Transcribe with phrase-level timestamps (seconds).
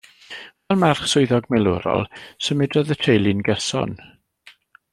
[0.69, 2.07] Fel merch swyddog milwrol,
[2.47, 3.95] symudodd y teulu'n gyson.